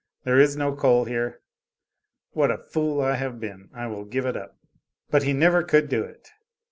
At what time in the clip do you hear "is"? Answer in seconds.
0.39-0.57